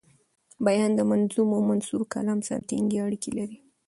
بیان 0.65 0.91
د 0.95 1.01
منظوم 1.09 1.49
او 1.55 1.61
منثور 1.69 2.01
کلام 2.13 2.39
سره 2.47 2.65
ټینګي 2.69 2.97
اړیکي 3.05 3.31
لري. 3.39 3.57